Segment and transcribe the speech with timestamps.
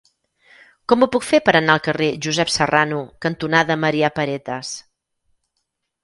[0.91, 4.71] Com ho puc fer per anar al carrer Josep Serrano cantonada Maria Paretas?